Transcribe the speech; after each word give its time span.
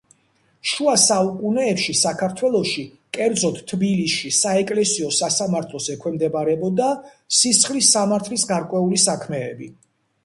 შუა 0.69 0.93
საუკუნეებში 1.01 1.93
საქართველოში, 1.99 2.85
კერძოდ 3.17 3.59
თბილისში 3.73 4.31
საეკლესიო 4.39 5.11
სასამართლოს 5.19 5.91
ექვემდებარებოდა 5.97 6.91
სისხლის 7.43 7.93
სამართლის 7.99 8.49
გარკვეული 8.55 9.03
საქმეები. 9.09 9.71